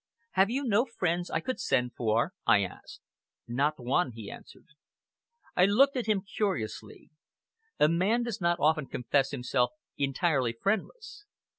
"Have 0.31 0.49
you 0.49 0.63
no 0.63 0.83
friends 0.85 1.29
I 1.29 1.39
could 1.41 1.59
send 1.59 1.93
for?" 1.93 2.33
I 2.47 2.63
asked. 2.63 3.01
"Not 3.47 3.79
one!" 3.79 4.13
he 4.13 4.31
answered. 4.31 4.65
I 5.55 5.65
looked 5.65 5.95
at 5.95 6.07
him 6.07 6.23
curiously. 6.23 7.11
A 7.79 7.87
man 7.87 8.23
does 8.23 8.41
not 8.41 8.59
often 8.59 8.87
confess 8.87 9.29
himself 9.29 9.73
entirely 9.99 10.53
friendless. 10.53 11.25